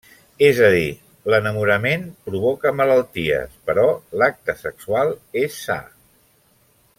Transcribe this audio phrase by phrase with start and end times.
[0.45, 0.85] És a dir,
[1.33, 3.85] l'enamorament provoca malalties, però
[4.23, 5.79] l'acte sexual és sa.